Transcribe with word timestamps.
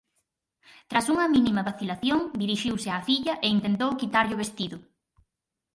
Tras 0.89 1.05
unha 1.13 1.27
mínima 1.35 1.65
vacilación, 1.69 2.19
dirixiuse 2.41 2.89
á 2.95 2.99
filla 3.09 3.33
e 3.45 3.47
intentou 3.57 3.99
quitarlle 4.01 4.35
o 4.37 4.41
vestido. 4.43 4.77